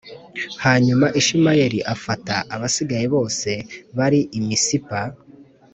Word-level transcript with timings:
Hanyuma 0.63 1.05
ishimayeli 1.19 1.79
afata 1.93 2.33
abasigaye 2.55 3.05
bose 3.15 3.49
bari 3.97 4.19
i 4.37 4.39
misipa 4.47 4.99